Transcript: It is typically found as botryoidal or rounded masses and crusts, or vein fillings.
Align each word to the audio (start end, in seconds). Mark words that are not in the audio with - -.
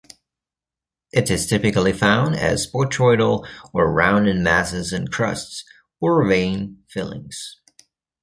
It 1.13 1.29
is 1.29 1.45
typically 1.45 1.93
found 1.93 2.33
as 2.35 2.65
botryoidal 2.65 3.47
or 3.71 3.93
rounded 3.93 4.37
masses 4.37 4.91
and 4.91 5.11
crusts, 5.11 5.63
or 6.01 6.27
vein 6.27 6.83
fillings. 6.89 7.59